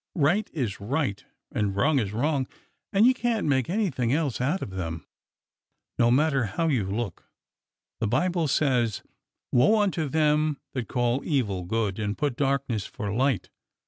[0.15, 2.47] Right is right and wrong is wrong,
[2.91, 5.05] and you can't make anything else out of them,
[5.99, 7.29] no matter how you look.
[7.99, 9.09] The Bible says:^
[9.51, 13.51] Woe unto them that call evil good and put darkness for light.'